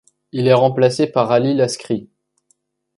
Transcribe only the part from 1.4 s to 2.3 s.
Laskri.